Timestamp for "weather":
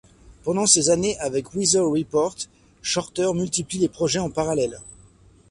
1.53-1.85